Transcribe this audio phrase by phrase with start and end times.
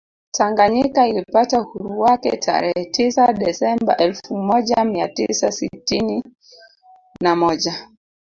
[0.31, 6.23] Tanganyika ilipata uhuru wake tarehe tisa Desemba elfu moja mia tisa sitini
[7.21, 7.87] na moja